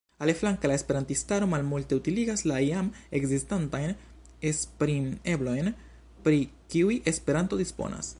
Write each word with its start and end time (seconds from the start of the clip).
Aliflanke 0.25 0.67
la 0.69 0.75
esperantistaro 0.79 1.49
malmulte 1.51 1.99
utiligas 1.99 2.43
la 2.51 2.57
jam 2.67 2.89
ekzistantajn 3.19 3.93
esprim-eblojn, 4.53 5.73
pri 6.29 6.41
kiuj 6.75 6.99
Esperanto 7.13 7.61
disponas. 7.63 8.09